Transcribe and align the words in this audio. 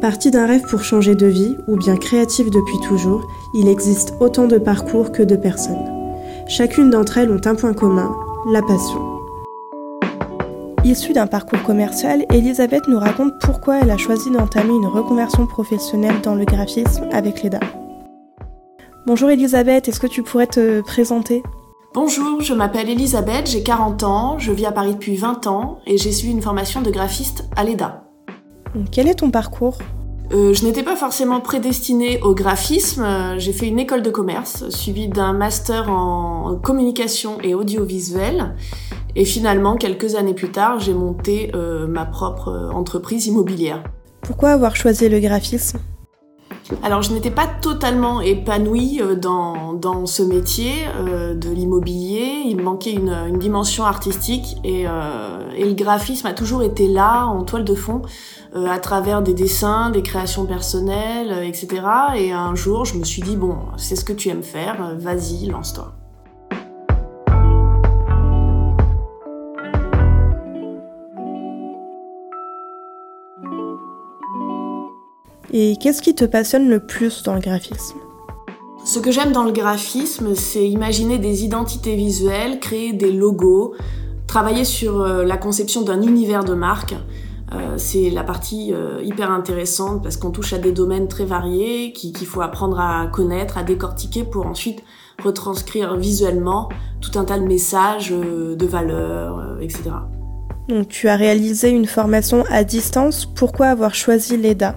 Parti 0.00 0.30
d'un 0.30 0.46
rêve 0.46 0.62
pour 0.62 0.82
changer 0.82 1.14
de 1.14 1.26
vie, 1.26 1.58
ou 1.68 1.76
bien 1.76 1.94
créatif 1.94 2.50
depuis 2.50 2.78
toujours, 2.88 3.28
il 3.52 3.68
existe 3.68 4.14
autant 4.18 4.46
de 4.46 4.56
parcours 4.56 5.12
que 5.12 5.22
de 5.22 5.36
personnes. 5.36 5.76
Chacune 6.48 6.88
d'entre 6.88 7.18
elles 7.18 7.30
ont 7.30 7.40
un 7.44 7.54
point 7.54 7.74
commun, 7.74 8.16
la 8.50 8.62
passion. 8.62 8.98
Issue 10.84 11.12
d'un 11.12 11.26
parcours 11.26 11.62
commercial, 11.64 12.24
Elisabeth 12.32 12.88
nous 12.88 12.98
raconte 12.98 13.34
pourquoi 13.42 13.80
elle 13.80 13.90
a 13.90 13.98
choisi 13.98 14.30
d'entamer 14.30 14.72
une 14.72 14.86
reconversion 14.86 15.46
professionnelle 15.46 16.22
dans 16.22 16.34
le 16.34 16.46
graphisme 16.46 17.06
avec 17.12 17.42
l'EDA. 17.42 17.60
Bonjour 19.06 19.28
Elisabeth, 19.28 19.86
est-ce 19.86 20.00
que 20.00 20.06
tu 20.06 20.22
pourrais 20.22 20.46
te 20.46 20.80
présenter? 20.80 21.42
Bonjour, 21.92 22.40
je 22.40 22.54
m'appelle 22.54 22.88
Elisabeth, 22.88 23.50
j'ai 23.50 23.62
40 23.62 24.02
ans, 24.04 24.38
je 24.38 24.52
vis 24.52 24.64
à 24.64 24.72
Paris 24.72 24.94
depuis 24.94 25.16
20 25.16 25.46
ans 25.46 25.80
et 25.86 25.98
j'ai 25.98 26.12
suivi 26.12 26.32
une 26.32 26.40
formation 26.40 26.80
de 26.80 26.90
graphiste 26.90 27.50
à 27.54 27.64
l'EDA. 27.64 28.09
Quel 28.90 29.08
est 29.08 29.16
ton 29.16 29.30
parcours 29.30 29.78
euh, 30.32 30.54
je 30.54 30.64
n'étais 30.64 30.84
pas 30.84 30.94
forcément 30.94 31.40
prédestinée 31.40 32.20
au 32.22 32.36
graphisme. 32.36 33.04
J'ai 33.38 33.52
fait 33.52 33.66
une 33.66 33.80
école 33.80 34.00
de 34.00 34.10
commerce, 34.10 34.68
suivie 34.68 35.08
d'un 35.08 35.32
master 35.32 35.90
en 35.90 36.54
communication 36.62 37.40
et 37.42 37.52
audiovisuel. 37.52 38.54
Et 39.16 39.24
finalement, 39.24 39.76
quelques 39.76 40.14
années 40.14 40.34
plus 40.34 40.52
tard, 40.52 40.78
j'ai 40.78 40.94
monté 40.94 41.50
euh, 41.56 41.88
ma 41.88 42.04
propre 42.04 42.70
entreprise 42.72 43.26
immobilière. 43.26 43.82
Pourquoi 44.20 44.50
avoir 44.50 44.76
choisi 44.76 45.08
le 45.08 45.18
graphisme? 45.18 45.80
Alors 46.82 47.02
je 47.02 47.12
n'étais 47.12 47.30
pas 47.30 47.46
totalement 47.46 48.20
épanouie 48.20 49.00
euh, 49.02 49.14
dans, 49.14 50.06
ce 50.06 50.22
métier 50.22 50.72
euh, 50.96 51.34
de 51.34 51.50
l'immobilier, 51.50 52.42
il 52.46 52.56
manquait 52.60 52.92
une, 52.92 53.38
dimension 53.38 53.84
artistique 53.84 54.56
et, 54.64 54.84
euh, 54.86 55.50
et, 55.56 55.64
le 55.64 55.74
graphisme 55.74 56.26
a 56.26 56.32
toujours 56.32 56.62
été 56.62 56.88
là 56.88 57.26
en 57.26 57.42
toile 57.44 57.64
de 57.64 57.74
fond 57.74 58.02
à 58.54 58.78
travers 58.78 59.22
des 59.22 59.34
dessins, 59.34 59.90
des 59.90 60.02
créations 60.02 60.44
personnelles, 60.44 61.44
etc. 61.44 61.82
Et 62.16 62.32
un 62.32 62.54
jour 62.54 62.84
je 62.84 62.96
me 62.96 63.04
suis 63.04 63.22
dit 63.22 63.36
bon 63.36 63.56
c'est 63.76 63.96
ce 63.96 64.04
que 64.04 64.12
tu 64.12 64.28
aimes 64.28 64.42
faire, 64.42 64.96
vas-y 64.98 65.46
lance-toi. 65.46 65.92
Et 75.52 75.76
qu'est-ce 75.80 76.00
qui 76.00 76.14
te 76.14 76.24
passionne 76.24 76.68
le 76.68 76.80
plus 76.80 77.22
dans 77.22 77.34
le 77.34 77.40
graphisme 77.40 77.98
Ce 78.84 78.98
que 78.98 79.10
j'aime 79.10 79.32
dans 79.32 79.42
le 79.42 79.52
graphisme, 79.52 80.34
c'est 80.34 80.68
imaginer 80.68 81.18
des 81.18 81.44
identités 81.44 81.96
visuelles, 81.96 82.60
créer 82.60 82.92
des 82.92 83.10
logos, 83.10 83.74
travailler 84.28 84.64
sur 84.64 85.00
euh, 85.00 85.24
la 85.24 85.36
conception 85.36 85.82
d'un 85.82 86.02
univers 86.02 86.44
de 86.44 86.54
marque. 86.54 86.94
Euh, 87.52 87.74
c'est 87.78 88.10
la 88.10 88.22
partie 88.22 88.72
euh, 88.72 89.02
hyper 89.02 89.32
intéressante 89.32 90.04
parce 90.04 90.16
qu'on 90.16 90.30
touche 90.30 90.52
à 90.52 90.58
des 90.58 90.70
domaines 90.70 91.08
très 91.08 91.24
variés 91.24 91.92
qu'il 91.92 92.26
faut 92.26 92.42
apprendre 92.42 92.78
à 92.78 93.08
connaître, 93.08 93.58
à 93.58 93.64
décortiquer 93.64 94.22
pour 94.22 94.46
ensuite 94.46 94.84
retranscrire 95.24 95.96
visuellement 95.96 96.68
tout 97.00 97.18
un 97.18 97.24
tas 97.24 97.40
de 97.40 97.44
messages, 97.44 98.10
de 98.10 98.66
valeurs, 98.66 99.58
etc. 99.60 99.90
Donc 100.68 100.88
tu 100.88 101.08
as 101.08 101.16
réalisé 101.16 101.70
une 101.70 101.86
formation 101.86 102.44
à 102.50 102.62
distance. 102.62 103.26
Pourquoi 103.26 103.66
avoir 103.66 103.94
choisi 103.94 104.36
l'EDA? 104.36 104.76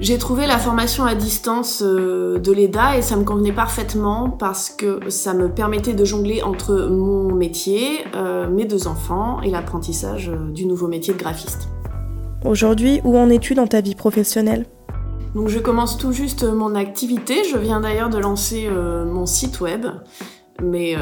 J'ai 0.00 0.18
trouvé 0.18 0.48
la 0.48 0.58
formation 0.58 1.04
à 1.04 1.14
distance 1.14 1.80
euh, 1.80 2.38
de 2.40 2.50
l'EDA 2.50 2.98
et 2.98 3.02
ça 3.02 3.16
me 3.16 3.22
convenait 3.22 3.52
parfaitement 3.52 4.28
parce 4.28 4.68
que 4.68 5.08
ça 5.08 5.34
me 5.34 5.48
permettait 5.48 5.92
de 5.92 6.04
jongler 6.04 6.42
entre 6.42 6.88
mon 6.90 7.32
métier, 7.32 8.00
euh, 8.16 8.50
mes 8.50 8.64
deux 8.64 8.88
enfants 8.88 9.40
et 9.42 9.50
l'apprentissage 9.50 10.30
euh, 10.30 10.50
du 10.50 10.66
nouveau 10.66 10.88
métier 10.88 11.14
de 11.14 11.18
graphiste. 11.18 11.68
Aujourd'hui, 12.44 13.00
où 13.04 13.16
en 13.16 13.30
es-tu 13.30 13.54
dans 13.54 13.68
ta 13.68 13.80
vie 13.80 13.94
professionnelle? 13.94 14.66
Donc 15.36 15.48
je 15.48 15.60
commence 15.60 15.96
tout 15.96 16.10
juste 16.10 16.42
mon 16.42 16.74
activité, 16.74 17.44
je 17.50 17.56
viens 17.56 17.80
d'ailleurs 17.80 18.10
de 18.10 18.18
lancer 18.18 18.68
mon 18.70 19.26
site 19.26 19.60
web, 19.60 19.86
mais 20.62 20.94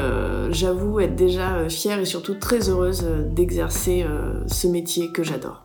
j'avoue 0.49 1.01
être 1.01 1.15
déjà 1.15 1.69
fière 1.69 1.99
et 1.99 2.05
surtout 2.05 2.33
très 2.33 2.67
heureuse 2.67 3.05
d'exercer 3.29 4.03
ce 4.47 4.67
métier 4.67 5.11
que 5.11 5.21
j'adore. 5.21 5.61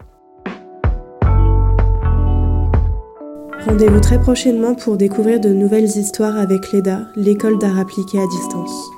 Rendez-vous 3.69 4.01
très 4.01 4.19
prochainement 4.19 4.75
pour 4.75 4.97
découvrir 4.97 5.41
de 5.41 5.51
nouvelles 5.51 5.85
histoires 5.85 6.39
avec 6.39 6.73
l'EDA, 6.73 7.03
l'école 7.17 7.59
d'art 7.59 7.79
appliqué 7.79 8.19
à 8.19 8.27
distance. 8.27 8.98